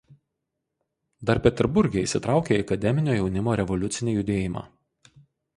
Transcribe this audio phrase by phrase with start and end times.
[1.31, 4.69] Dar Peterburge įsitraukė į akademinio jaunimo revoliucinį judėjimą.